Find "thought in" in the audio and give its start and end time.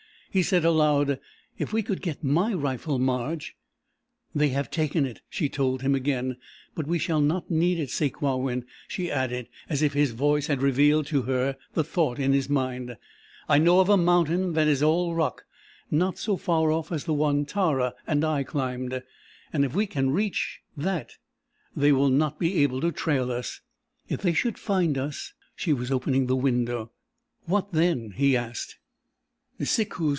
11.83-12.31